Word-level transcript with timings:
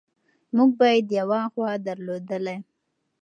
موږ 0.55 0.69
باید 0.79 1.07
یوه 1.19 1.39
غوا 1.53 1.71
درلودلی. 1.85 2.57